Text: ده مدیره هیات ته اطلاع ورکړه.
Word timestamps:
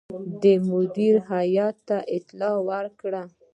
ده 0.41 0.53
مدیره 0.69 1.21
هیات 1.31 1.77
ته 1.87 1.97
اطلاع 2.15 2.57
ورکړه. 2.69 3.23